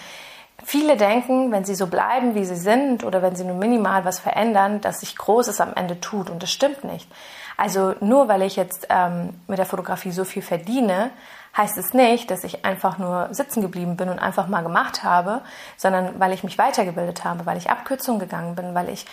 Viele 0.63 0.95
denken, 0.95 1.51
wenn 1.51 1.65
sie 1.65 1.73
so 1.73 1.87
bleiben, 1.87 2.35
wie 2.35 2.45
sie 2.45 2.55
sind 2.55 3.03
oder 3.03 3.23
wenn 3.23 3.35
sie 3.35 3.43
nur 3.43 3.55
minimal 3.55 4.05
was 4.05 4.19
verändern, 4.19 4.79
dass 4.79 4.99
sich 4.99 5.15
Großes 5.15 5.59
am 5.59 5.73
Ende 5.73 5.99
tut. 5.99 6.29
Und 6.29 6.43
das 6.43 6.51
stimmt 6.51 6.83
nicht. 6.83 7.09
Also 7.57 7.95
nur 7.99 8.27
weil 8.27 8.43
ich 8.43 8.55
jetzt 8.55 8.87
ähm, 8.89 9.39
mit 9.47 9.57
der 9.57 9.65
Fotografie 9.65 10.11
so 10.11 10.23
viel 10.23 10.43
verdiene, 10.43 11.09
heißt 11.57 11.77
es 11.77 11.93
nicht, 11.93 12.31
dass 12.31 12.43
ich 12.43 12.63
einfach 12.63 12.97
nur 12.97 13.29
sitzen 13.31 13.61
geblieben 13.61 13.97
bin 13.97 14.09
und 14.09 14.19
einfach 14.19 14.47
mal 14.47 14.61
gemacht 14.61 15.03
habe, 15.03 15.41
sondern 15.77 16.19
weil 16.19 16.31
ich 16.31 16.43
mich 16.43 16.57
weitergebildet 16.57 17.25
habe, 17.25 17.45
weil 17.45 17.57
ich 17.57 17.69
Abkürzungen 17.69 18.19
gegangen 18.19 18.55
bin, 18.55 18.73
weil 18.73 18.89
ich 18.89 19.05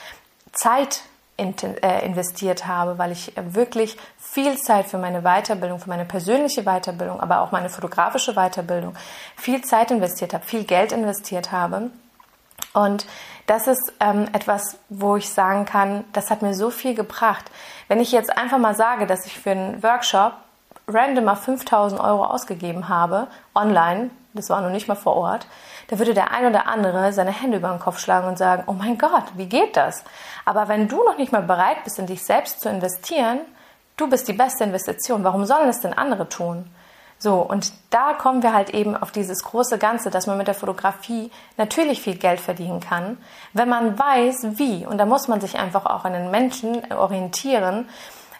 Zeit 0.52 1.02
investiert 1.38 2.66
habe, 2.66 2.98
weil 2.98 3.12
ich 3.12 3.32
wirklich 3.36 3.96
viel 4.18 4.58
Zeit 4.58 4.86
für 4.86 4.98
meine 4.98 5.22
Weiterbildung, 5.22 5.78
für 5.78 5.88
meine 5.88 6.04
persönliche 6.04 6.64
Weiterbildung, 6.64 7.20
aber 7.20 7.40
auch 7.40 7.52
meine 7.52 7.70
fotografische 7.70 8.34
Weiterbildung, 8.34 8.94
viel 9.36 9.62
Zeit 9.62 9.90
investiert 9.90 10.34
habe, 10.34 10.44
viel 10.44 10.64
Geld 10.64 10.92
investiert 10.92 11.52
habe. 11.52 11.90
Und 12.74 13.06
das 13.46 13.66
ist 13.66 13.92
ähm, 14.00 14.26
etwas, 14.32 14.78
wo 14.88 15.16
ich 15.16 15.30
sagen 15.30 15.64
kann, 15.64 16.04
das 16.12 16.30
hat 16.30 16.42
mir 16.42 16.54
so 16.54 16.70
viel 16.70 16.94
gebracht. 16.94 17.50
Wenn 17.86 18.00
ich 18.00 18.12
jetzt 18.12 18.36
einfach 18.36 18.58
mal 18.58 18.74
sage, 18.74 19.06
dass 19.06 19.24
ich 19.24 19.38
für 19.38 19.52
einen 19.52 19.82
Workshop 19.82 20.32
random 20.86 21.24
mal 21.24 21.36
5000 21.36 22.00
Euro 22.00 22.24
ausgegeben 22.24 22.88
habe, 22.88 23.28
online, 23.54 24.10
das 24.34 24.50
war 24.50 24.60
noch 24.60 24.70
nicht 24.70 24.88
mal 24.88 24.96
vor 24.96 25.16
Ort, 25.16 25.46
da 25.88 25.98
würde 25.98 26.14
der 26.14 26.30
ein 26.30 26.46
oder 26.46 26.66
andere 26.66 27.12
seine 27.12 27.32
Hände 27.32 27.58
über 27.58 27.70
den 27.70 27.80
Kopf 27.80 27.98
schlagen 27.98 28.28
und 28.28 28.38
sagen, 28.38 28.64
oh 28.66 28.72
mein 28.72 28.98
Gott, 28.98 29.24
wie 29.34 29.46
geht 29.46 29.76
das? 29.76 30.04
Aber 30.44 30.68
wenn 30.68 30.86
du 30.86 31.02
noch 31.02 31.18
nicht 31.18 31.32
mal 31.32 31.42
bereit 31.42 31.82
bist, 31.84 31.98
in 31.98 32.06
dich 32.06 32.24
selbst 32.24 32.60
zu 32.60 32.68
investieren, 32.68 33.40
du 33.96 34.08
bist 34.08 34.28
die 34.28 34.34
beste 34.34 34.64
Investition. 34.64 35.24
Warum 35.24 35.44
sollen 35.44 35.68
es 35.68 35.80
denn 35.80 35.92
andere 35.92 36.28
tun? 36.28 36.70
So, 37.20 37.40
und 37.40 37.72
da 37.90 38.12
kommen 38.12 38.44
wir 38.44 38.52
halt 38.52 38.70
eben 38.70 38.96
auf 38.96 39.10
dieses 39.10 39.42
große 39.42 39.78
Ganze, 39.78 40.10
dass 40.10 40.28
man 40.28 40.38
mit 40.38 40.46
der 40.46 40.54
Fotografie 40.54 41.32
natürlich 41.56 42.00
viel 42.00 42.16
Geld 42.16 42.38
verdienen 42.38 42.78
kann, 42.78 43.18
wenn 43.54 43.68
man 43.68 43.98
weiß, 43.98 44.58
wie. 44.58 44.86
Und 44.86 44.98
da 44.98 45.06
muss 45.06 45.26
man 45.26 45.40
sich 45.40 45.58
einfach 45.58 45.84
auch 45.86 46.04
an 46.04 46.12
den 46.12 46.30
Menschen 46.30 46.92
orientieren, 46.92 47.88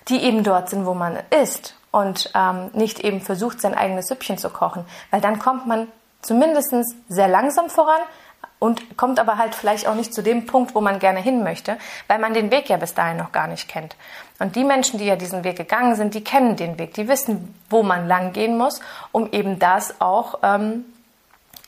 die 0.09 0.23
eben 0.23 0.45
dort 0.45 0.71
sind, 0.71 0.87
wo 0.87 0.95
man 0.95 1.19
ist 1.43 1.75
und 1.91 2.31
ähm, 2.35 2.71
nicht 2.73 3.01
eben 3.01 3.21
versucht, 3.21 3.61
sein 3.61 3.75
eigenes 3.75 4.07
Süppchen 4.07 4.39
zu 4.39 4.51
kochen, 4.51 4.85
weil 5.11 5.21
dann 5.21 5.41
kommt 5.41 5.67
man 5.67 5.89
zumindest 6.23 6.75
sehr 7.09 7.29
langsam 7.29 7.71
voran, 7.71 8.01
und 8.59 8.97
kommt 8.97 9.21
aber 9.21 9.39
halt 9.39 9.55
vielleicht 9.55 9.87
auch 9.87 9.95
nicht 9.95 10.13
zu 10.13 10.23
dem 10.23 10.47
Punkt, 10.47 10.75
wo 10.75 10.81
man 10.81 10.99
gerne 10.99 11.21
hin 11.21 11.45
möchte, 11.45 11.79
weil 12.09 12.19
man 12.19 12.35
den 12.35 12.51
Weg 12.51 12.69
ja 12.69 12.77
bis 12.77 12.95
dahin 12.95 13.17
noch 13.17 13.33
gar 13.33 13.47
nicht 13.47 13.69
kennt. 13.69 13.97
Und 14.39 14.57
die 14.57 14.65
Menschen, 14.65 14.99
die 14.99 15.07
ja 15.07 15.17
diesen 15.17 15.45
Weg 15.45 15.57
gegangen 15.57 15.95
sind, 15.95 16.15
die 16.15 16.25
kennen 16.25 16.57
den 16.57 16.79
Weg, 16.79 16.95
die 16.95 17.09
wissen, 17.09 17.55
wo 17.71 17.83
man 17.83 18.09
lang 18.09 18.33
gehen 18.33 18.59
muss, 18.59 18.81
um 19.13 19.31
eben 19.31 19.59
das 19.59 20.01
auch 20.01 20.41
ähm, 20.43 20.85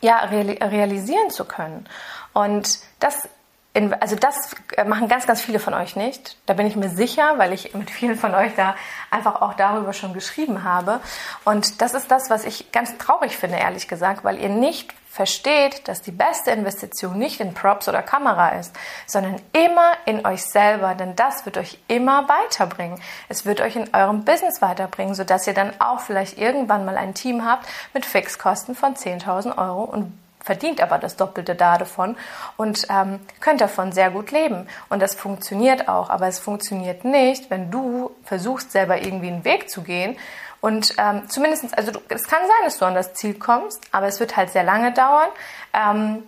ja, 0.00 0.18
realisieren 0.18 1.30
zu 1.30 1.44
können. 1.44 1.86
Und 2.32 2.78
das 2.98 3.28
in, 3.72 3.94
also 3.94 4.16
das 4.16 4.56
machen 4.84 5.08
ganz, 5.08 5.26
ganz 5.26 5.40
viele 5.40 5.60
von 5.60 5.74
euch 5.74 5.94
nicht. 5.94 6.36
Da 6.46 6.54
bin 6.54 6.66
ich 6.66 6.74
mir 6.74 6.88
sicher, 6.88 7.34
weil 7.36 7.52
ich 7.52 7.72
mit 7.74 7.88
vielen 7.90 8.16
von 8.16 8.34
euch 8.34 8.52
da 8.56 8.74
einfach 9.10 9.42
auch 9.42 9.54
darüber 9.54 9.92
schon 9.92 10.12
geschrieben 10.12 10.64
habe. 10.64 11.00
Und 11.44 11.80
das 11.80 11.94
ist 11.94 12.10
das, 12.10 12.30
was 12.30 12.44
ich 12.44 12.72
ganz 12.72 12.98
traurig 12.98 13.36
finde, 13.36 13.58
ehrlich 13.58 13.86
gesagt, 13.86 14.24
weil 14.24 14.40
ihr 14.40 14.48
nicht 14.48 14.92
versteht, 15.08 15.86
dass 15.88 16.02
die 16.02 16.12
beste 16.12 16.50
Investition 16.50 17.18
nicht 17.18 17.40
in 17.40 17.54
Props 17.54 17.88
oder 17.88 18.02
Kamera 18.02 18.50
ist, 18.50 18.74
sondern 19.06 19.40
immer 19.52 19.92
in 20.04 20.24
euch 20.24 20.42
selber, 20.42 20.94
denn 20.94 21.16
das 21.16 21.44
wird 21.46 21.56
euch 21.56 21.78
immer 21.88 22.28
weiterbringen. 22.28 23.00
Es 23.28 23.44
wird 23.44 23.60
euch 23.60 23.74
in 23.74 23.92
eurem 23.92 24.24
Business 24.24 24.62
weiterbringen, 24.62 25.14
sodass 25.14 25.46
ihr 25.46 25.54
dann 25.54 25.72
auch 25.80 26.00
vielleicht 26.00 26.38
irgendwann 26.38 26.84
mal 26.84 26.96
ein 26.96 27.14
Team 27.14 27.44
habt 27.44 27.66
mit 27.92 28.06
Fixkosten 28.06 28.74
von 28.74 28.94
10.000 28.94 29.58
Euro 29.58 29.82
und 29.82 30.12
verdient 30.42 30.80
aber 30.80 30.98
das 30.98 31.16
Doppelte 31.16 31.54
davon 31.54 32.16
und 32.56 32.86
ähm, 32.90 33.20
könnt 33.40 33.60
davon 33.60 33.92
sehr 33.92 34.10
gut 34.10 34.30
leben. 34.30 34.66
Und 34.88 35.00
das 35.00 35.14
funktioniert 35.14 35.88
auch, 35.88 36.10
aber 36.10 36.26
es 36.28 36.38
funktioniert 36.38 37.04
nicht, 37.04 37.50
wenn 37.50 37.70
du 37.70 38.10
versuchst, 38.24 38.72
selber 38.72 39.02
irgendwie 39.02 39.28
einen 39.28 39.44
Weg 39.44 39.70
zu 39.70 39.82
gehen 39.82 40.16
und 40.60 40.94
ähm, 40.98 41.28
zumindest, 41.28 41.76
also 41.76 41.92
du, 41.92 42.00
es 42.08 42.24
kann 42.24 42.40
sein, 42.40 42.64
dass 42.64 42.78
du 42.78 42.84
an 42.84 42.94
das 42.94 43.14
Ziel 43.14 43.34
kommst, 43.34 43.82
aber 43.92 44.06
es 44.06 44.20
wird 44.20 44.36
halt 44.36 44.50
sehr 44.50 44.64
lange 44.64 44.92
dauern. 44.92 45.28
Ähm, 45.72 46.22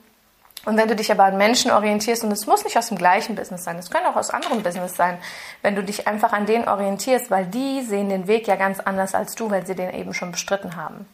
und 0.64 0.76
wenn 0.76 0.88
du 0.88 0.94
dich 0.94 1.10
aber 1.10 1.24
an 1.24 1.36
Menschen 1.36 1.72
orientierst, 1.72 2.22
und 2.22 2.30
es 2.30 2.46
muss 2.46 2.64
nicht 2.64 2.78
aus 2.78 2.88
dem 2.88 2.96
gleichen 2.96 3.34
Business 3.34 3.64
sein, 3.64 3.78
es 3.78 3.90
können 3.90 4.06
auch 4.06 4.16
aus 4.16 4.30
anderem 4.30 4.62
Business 4.62 4.94
sein, 4.94 5.18
wenn 5.60 5.74
du 5.74 5.82
dich 5.82 6.06
einfach 6.06 6.32
an 6.32 6.46
denen 6.46 6.68
orientierst, 6.68 7.30
weil 7.30 7.46
die 7.46 7.82
sehen 7.82 8.08
den 8.08 8.28
Weg 8.28 8.46
ja 8.46 8.54
ganz 8.54 8.78
anders 8.78 9.14
als 9.14 9.34
du, 9.34 9.50
weil 9.50 9.66
sie 9.66 9.74
den 9.74 9.92
eben 9.92 10.14
schon 10.14 10.30
bestritten 10.30 10.76
haben. 10.76 11.06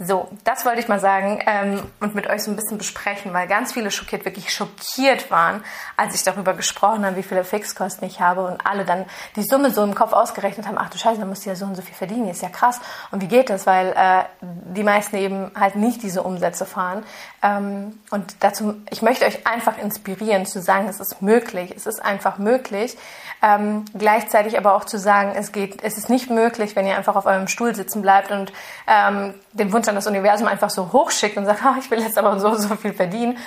So, 0.00 0.28
das 0.44 0.64
wollte 0.64 0.78
ich 0.78 0.86
mal 0.86 1.00
sagen 1.00 1.40
ähm, 1.44 1.82
und 1.98 2.14
mit 2.14 2.28
euch 2.28 2.44
so 2.44 2.52
ein 2.52 2.56
bisschen 2.56 2.78
besprechen, 2.78 3.32
weil 3.32 3.48
ganz 3.48 3.72
viele 3.72 3.90
schockiert, 3.90 4.24
wirklich 4.24 4.54
schockiert 4.54 5.28
waren, 5.28 5.64
als 5.96 6.14
ich 6.14 6.22
darüber 6.22 6.54
gesprochen 6.54 7.04
habe, 7.04 7.16
wie 7.16 7.24
viele 7.24 7.42
Fixkosten 7.42 8.06
ich 8.06 8.20
habe 8.20 8.46
und 8.46 8.64
alle 8.64 8.84
dann 8.84 9.06
die 9.34 9.42
Summe 9.42 9.72
so 9.72 9.82
im 9.82 9.96
Kopf 9.96 10.12
ausgerechnet 10.12 10.68
haben, 10.68 10.78
ach 10.78 10.88
du 10.88 10.98
Scheiße, 10.98 11.18
dann 11.18 11.28
musst 11.28 11.46
du 11.46 11.50
ja 11.50 11.56
so 11.56 11.64
und 11.64 11.74
so 11.74 11.82
viel 11.82 11.96
verdienen, 11.96 12.28
ist 12.28 12.42
ja 12.42 12.48
krass. 12.48 12.80
Und 13.10 13.22
wie 13.22 13.26
geht 13.26 13.50
das? 13.50 13.66
Weil 13.66 13.88
äh, 13.88 14.24
die 14.40 14.84
meisten 14.84 15.16
eben 15.16 15.50
halt 15.58 15.74
nicht 15.74 16.00
diese 16.04 16.22
Umsätze 16.22 16.64
fahren. 16.64 17.02
Ähm, 17.42 17.98
und 18.12 18.36
dazu, 18.38 18.76
ich 18.90 19.02
möchte 19.02 19.24
euch 19.24 19.48
einfach 19.48 19.78
inspirieren, 19.78 20.46
zu 20.46 20.62
sagen, 20.62 20.86
es 20.86 21.00
ist 21.00 21.22
möglich, 21.22 21.72
es 21.76 21.86
ist 21.86 22.00
einfach 22.04 22.38
möglich. 22.38 22.96
Ähm, 23.40 23.84
gleichzeitig 23.96 24.58
aber 24.58 24.74
auch 24.74 24.84
zu 24.84 24.98
sagen, 24.98 25.32
es 25.36 25.52
geht, 25.52 25.82
es 25.82 25.96
ist 25.96 26.08
nicht 26.08 26.28
möglich, 26.28 26.74
wenn 26.74 26.86
ihr 26.86 26.96
einfach 26.96 27.14
auf 27.14 27.26
eurem 27.26 27.46
Stuhl 27.46 27.74
sitzen 27.74 28.02
bleibt 28.02 28.32
und 28.32 28.52
ähm, 28.86 29.34
den 29.52 29.72
Wunsch 29.72 29.86
an 29.86 29.94
das 29.94 30.08
Universum 30.08 30.48
einfach 30.48 30.70
so 30.70 30.92
hochschickt 30.92 31.36
und 31.36 31.46
sagt, 31.46 31.60
oh, 31.64 31.78
ich 31.78 31.90
will 31.90 32.00
jetzt 32.00 32.18
aber 32.18 32.38
so 32.40 32.54
so 32.54 32.74
viel 32.74 32.92
verdienen, 32.92 33.38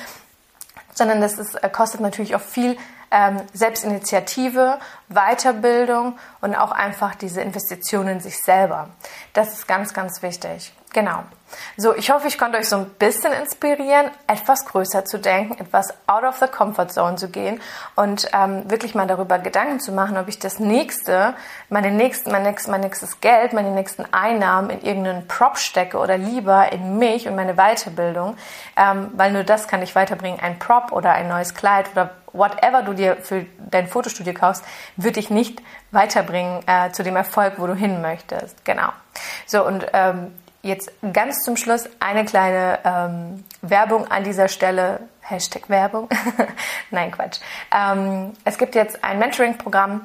sondern 0.94 1.20
das 1.20 1.38
ist, 1.38 1.56
äh, 1.56 1.70
kostet 1.70 2.00
natürlich 2.02 2.36
auch 2.36 2.42
viel 2.42 2.78
ähm, 3.12 3.42
Selbstinitiative, 3.54 4.80
Weiterbildung 5.10 6.18
und 6.40 6.56
auch 6.56 6.72
einfach 6.72 7.16
diese 7.16 7.42
Investition 7.42 8.08
in 8.08 8.22
sich 8.22 8.38
selber. 8.38 8.90
Das 9.34 9.54
ist 9.54 9.68
ganz, 9.68 9.94
ganz 9.94 10.22
wichtig. 10.22 10.74
Genau. 10.94 11.24
So, 11.78 11.96
ich 11.96 12.12
hoffe, 12.12 12.28
ich 12.28 12.38
konnte 12.38 12.58
euch 12.58 12.70
so 12.70 12.78
ein 12.78 12.90
bisschen 12.92 13.32
inspirieren, 13.34 14.10
etwas 14.28 14.66
größer 14.66 15.06
zu 15.06 15.20
denken, 15.20 15.60
etwas 15.60 15.94
out 16.08 16.24
of 16.24 16.38
the 16.38 16.48
comfort 16.48 16.90
zone 16.90 17.16
zu 17.16 17.30
gehen 17.30 17.62
und 17.96 18.30
ähm, 18.34 18.70
wirklich 18.70 18.96
mal 18.96 19.08
darüber 19.08 19.40
Gedanken 19.40 19.80
zu 19.80 19.92
machen, 19.92 20.18
ob 20.18 20.28
ich 20.28 20.40
das 20.40 20.60
nächste, 20.60 21.34
meine 21.70 21.92
nächsten, 21.92 22.32
mein, 22.32 22.44
nächstes, 22.44 22.70
mein 22.70 22.82
nächstes 22.82 23.20
Geld, 23.22 23.54
meine 23.54 23.72
nächsten 23.72 24.06
Einnahmen 24.14 24.70
in 24.70 24.82
irgendeinen 24.82 25.28
Prop 25.28 25.58
stecke 25.58 25.98
oder 25.98 26.18
lieber 26.18 26.72
in 26.72 26.98
mich 26.98 27.28
und 27.28 27.36
meine 27.36 27.56
Weiterbildung, 27.56 28.38
ähm, 28.78 29.12
weil 29.16 29.32
nur 29.32 29.44
das 29.44 29.68
kann 29.68 29.82
dich 29.82 29.96
weiterbringen. 29.96 30.40
Ein 30.40 30.60
Prop 30.60 30.92
oder 30.92 31.12
ein 31.12 31.28
neues 31.28 31.54
Kleid 31.54 31.90
oder 31.94 32.12
whatever 32.34 32.82
du 32.82 32.94
dir 32.94 33.18
für 33.18 33.46
dein 33.70 33.88
Fotostudio 33.88 34.34
kaufst, 34.34 34.64
wird 34.96 35.18
dich 35.18 35.30
nicht 35.30 35.62
weiterbringen 35.92 36.66
äh, 36.68 36.92
zu 36.92 37.04
dem 37.04 37.16
Erfolg, 37.16 37.56
wo 37.58 37.68
du 37.68 37.76
hin 37.76 38.02
möchtest. 38.02 38.64
Genau. 38.64 38.90
So 39.46 39.66
und 39.66 39.86
ähm, 39.92 40.34
Jetzt 40.64 40.92
ganz 41.14 41.42
zum 41.42 41.58
Schluss 41.58 41.90
eine 42.00 42.24
kleine 42.24 42.80
ähm, 42.84 43.44
Werbung 43.64 44.10
an 44.12 44.24
dieser 44.24 44.48
Stelle. 44.48 45.00
Hashtag 45.22 45.70
Werbung. 45.70 46.08
Nein, 46.92 47.12
Quatsch. 47.12 47.40
Ähm, 47.76 48.34
es 48.44 48.58
gibt 48.58 48.76
jetzt 48.76 49.04
ein 49.04 49.18
Mentoring-Programm, 49.18 50.02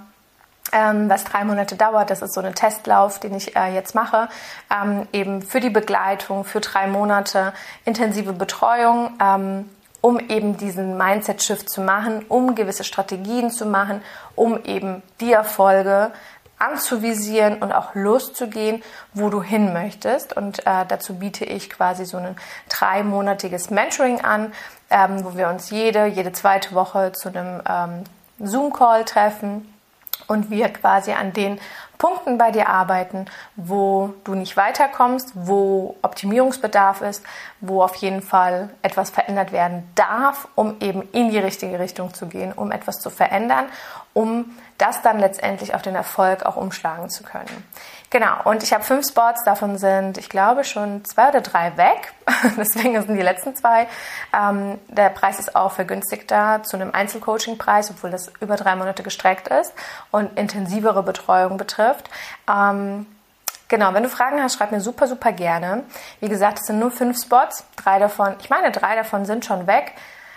ähm, 0.72 1.10
was 1.10 1.24
drei 1.24 1.44
Monate 1.44 1.76
dauert. 1.76 2.08
Das 2.08 2.22
ist 2.22 2.32
so 2.32 2.40
ein 2.40 2.54
Testlauf, 2.54 3.18
den 3.18 3.34
ich 3.34 3.54
äh, 3.54 3.74
jetzt 3.74 3.94
mache. 3.94 4.28
Ähm, 4.70 5.06
eben 5.12 5.42
für 5.42 5.60
die 5.60 5.70
Begleitung, 5.70 6.44
für 6.44 6.60
drei 6.60 6.86
Monate 6.86 7.52
intensive 7.84 8.32
Betreuung. 8.32 9.12
Ähm, 9.20 9.70
um 10.02 10.20
eben 10.20 10.56
diesen 10.56 10.96
Mindset-Shift 10.96 11.68
zu 11.68 11.80
machen, 11.80 12.24
um 12.28 12.54
gewisse 12.54 12.84
Strategien 12.84 13.50
zu 13.50 13.66
machen, 13.66 14.02
um 14.36 14.62
eben 14.62 15.02
die 15.20 15.32
Erfolge 15.32 16.12
anzuvisieren 16.58 17.58
und 17.58 17.72
auch 17.72 17.94
loszugehen, 17.94 18.82
wo 19.14 19.28
du 19.28 19.42
hin 19.42 19.72
möchtest. 19.72 20.36
Und 20.36 20.60
äh, 20.66 20.84
dazu 20.88 21.18
biete 21.18 21.44
ich 21.44 21.70
quasi 21.70 22.04
so 22.04 22.16
ein 22.16 22.36
dreimonatiges 22.68 23.70
Mentoring 23.70 24.20
an, 24.22 24.52
ähm, 24.90 25.24
wo 25.24 25.36
wir 25.36 25.48
uns 25.48 25.70
jede, 25.70 26.06
jede 26.06 26.32
zweite 26.32 26.74
Woche 26.74 27.12
zu 27.12 27.28
einem 27.28 27.62
ähm, 27.68 28.04
Zoom-Call 28.38 29.04
treffen 29.04 29.72
und 30.26 30.50
wir 30.50 30.68
quasi 30.70 31.12
an 31.12 31.32
den 31.32 31.58
Punkten 31.98 32.36
bei 32.36 32.50
dir 32.50 32.68
arbeiten, 32.68 33.26
wo 33.56 34.14
du 34.24 34.34
nicht 34.34 34.56
weiterkommst, 34.56 35.32
wo 35.34 35.96
Optimierungsbedarf 36.02 37.00
ist, 37.00 37.22
wo 37.60 37.82
auf 37.82 37.94
jeden 37.96 38.22
Fall 38.22 38.70
etwas 38.82 39.10
verändert 39.10 39.52
werden 39.52 39.88
darf, 39.94 40.48
um 40.54 40.76
eben 40.80 41.02
in 41.12 41.30
die 41.30 41.38
richtige 41.38 41.78
Richtung 41.78 42.12
zu 42.12 42.26
gehen, 42.26 42.52
um 42.52 42.70
etwas 42.70 43.00
zu 43.00 43.08
verändern, 43.08 43.66
um 44.12 44.56
das 44.78 45.00
dann 45.02 45.18
letztendlich 45.18 45.74
auf 45.74 45.82
den 45.82 45.94
Erfolg 45.94 46.44
auch 46.44 46.56
umschlagen 46.56 47.08
zu 47.08 47.22
können. 47.22 47.64
Genau, 48.10 48.34
und 48.44 48.62
ich 48.62 48.72
habe 48.72 48.84
fünf 48.84 49.08
Spots, 49.08 49.42
davon 49.44 49.78
sind, 49.78 50.16
ich 50.16 50.28
glaube, 50.28 50.62
schon 50.62 51.04
zwei 51.04 51.28
oder 51.28 51.40
drei 51.40 51.76
weg. 51.76 52.14
Deswegen 52.56 53.00
sind 53.02 53.16
die 53.16 53.22
letzten 53.22 53.56
zwei. 53.56 53.88
Ähm, 54.32 54.78
der 54.88 55.10
Preis 55.10 55.40
ist 55.40 55.56
auch 55.56 55.72
vergünstigter 55.72 56.62
zu 56.62 56.76
einem 56.76 56.92
Einzelcoaching-Preis, 56.92 57.90
obwohl 57.90 58.10
das 58.10 58.32
über 58.40 58.56
drei 58.56 58.76
Monate 58.76 59.02
gestreckt 59.02 59.48
ist 59.48 59.72
und 60.12 60.38
intensivere 60.38 61.02
Betreuung 61.02 61.56
betrifft. 61.56 62.08
Ähm, 62.48 63.06
Genau, 63.68 63.92
wenn 63.94 64.04
du 64.04 64.08
Fragen 64.08 64.40
hast, 64.40 64.56
schreib 64.56 64.70
mir 64.70 64.80
super, 64.80 65.08
super 65.08 65.32
gerne. 65.32 65.82
Wie 66.20 66.28
gesagt, 66.28 66.60
es 66.60 66.66
sind 66.66 66.78
nur 66.78 66.92
fünf 66.92 67.20
Spots. 67.20 67.64
Drei 67.74 67.98
davon, 67.98 68.36
ich 68.40 68.48
meine, 68.48 68.70
drei 68.70 68.94
davon 68.94 69.24
sind 69.24 69.44
schon 69.44 69.66
weg. 69.66 69.92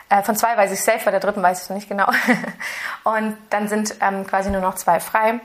Äh, 0.10 0.24
von 0.24 0.36
zwei 0.36 0.58
weiß 0.58 0.72
ich 0.72 0.84
safe, 0.84 1.06
bei 1.06 1.12
der 1.12 1.20
dritten 1.20 1.44
weiß 1.44 1.60
ich 1.60 1.64
es 1.66 1.70
nicht 1.70 1.88
genau. 1.88 2.08
und 3.04 3.38
dann 3.52 3.68
sind 3.68 3.94
ähm, 4.02 4.26
quasi 4.26 4.50
nur 4.50 4.62
noch 4.62 4.76
zwei 4.76 5.00
frei. 5.00 5.40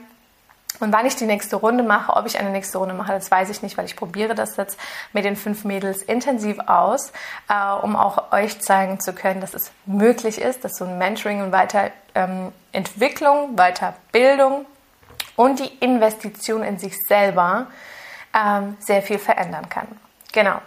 Und 0.79 0.91
wann 0.91 1.05
ich 1.05 1.15
die 1.15 1.25
nächste 1.25 1.55
Runde 1.55 1.83
mache, 1.83 2.13
ob 2.13 2.25
ich 2.25 2.39
eine 2.39 2.49
nächste 2.49 2.77
Runde 2.77 2.93
mache, 2.93 3.13
das 3.13 3.31
weiß 3.31 3.49
ich 3.49 3.61
nicht, 3.61 3.77
weil 3.77 3.85
ich 3.85 3.95
probiere 3.95 4.35
das 4.35 4.57
jetzt 4.57 4.79
mit 5.13 5.25
den 5.25 5.35
fünf 5.35 5.63
Mädels 5.63 6.01
intensiv 6.01 6.59
aus, 6.67 7.11
äh, 7.49 7.71
um 7.81 7.95
auch 7.95 8.31
euch 8.31 8.59
zeigen 8.61 8.99
zu 8.99 9.13
können, 9.13 9.41
dass 9.41 9.53
es 9.53 9.71
möglich 9.85 10.39
ist, 10.39 10.63
dass 10.63 10.77
so 10.77 10.85
ein 10.85 10.97
Mentoring 10.97 11.41
und 11.41 11.51
Weiterentwicklung, 11.51 13.49
ähm, 13.49 13.55
Weiterbildung 13.55 14.65
und 15.35 15.59
die 15.59 15.71
Investition 15.79 16.63
in 16.63 16.79
sich 16.79 16.95
selber 17.07 17.67
ähm, 18.33 18.77
sehr 18.79 19.01
viel 19.01 19.19
verändern 19.19 19.69
kann. 19.69 19.87
Genau. 20.35 20.57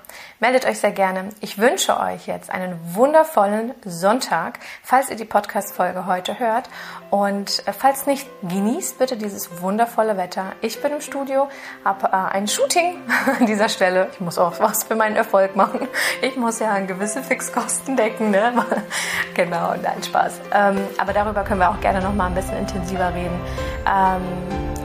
Meldet 0.41 0.65
euch 0.65 0.81
sehr 0.81 0.93
gerne. 0.93 1.29
Ich 1.43 1.59
wünsche 1.59 2.01
euch 2.01 2.27
jetzt 2.27 2.51
einen 2.51 2.81
wundervollen 2.95 3.75
Sonntag, 3.85 4.61
falls 4.83 5.11
ihr 5.11 5.17
die 5.17 5.27
Podcast-Folge 5.27 6.07
heute 6.07 6.39
hört. 6.39 6.71
Und 7.11 7.67
äh, 7.67 7.75
falls 7.75 8.07
nicht, 8.07 8.27
genießt 8.43 8.99
bitte 8.99 9.19
dieses 9.19 9.61
wundervolle 9.61 10.17
Wetter. 10.17 10.53
Ich 10.63 10.81
bin 10.81 10.93
im 10.93 11.01
Studio, 11.03 11.51
habe 11.85 12.07
äh, 12.07 12.35
ein 12.35 12.49
Shooting 12.49 12.97
an 13.39 13.45
dieser 13.45 13.69
Stelle. 13.69 14.09
Ich 14.13 14.21
muss 14.21 14.39
auch 14.39 14.59
was 14.59 14.85
für 14.85 14.95
meinen 14.95 15.17
Erfolg 15.17 15.55
machen. 15.55 15.87
Ich 16.23 16.37
muss 16.37 16.61
ja 16.61 16.79
gewisse 16.79 17.23
Fixkosten 17.23 17.95
decken. 17.95 18.31
Ne? 18.31 18.55
genau, 19.35 19.75
nein, 19.83 20.03
Spaß. 20.03 20.41
Ähm, 20.55 20.79
aber 20.97 21.13
darüber 21.13 21.45
können 21.45 21.61
wir 21.61 21.69
auch 21.69 21.81
gerne 21.81 22.01
noch 22.01 22.15
mal 22.15 22.29
ein 22.29 22.35
bisschen 22.35 22.57
intensiver 22.57 23.13
reden. 23.13 23.39
Ähm, 23.87 24.23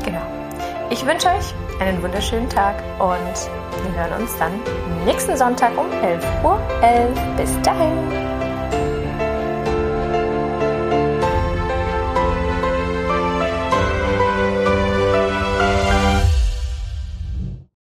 genau. 0.04 0.22
Ich 0.90 1.06
wünsche 1.06 1.30
euch 1.30 1.54
einen 1.80 2.02
wunderschönen 2.02 2.50
Tag 2.50 2.76
und 3.00 3.50
wir 3.84 3.96
hören 3.96 4.22
uns 4.22 4.38
dann 4.38 4.52
nächsten 5.06 5.38
Sonntag 5.38 5.72
um 5.78 5.86
11.11 6.02 6.44
Uhr. 6.44 6.60
11. 6.82 7.20
Bis 7.38 7.62
dahin. 7.62 8.33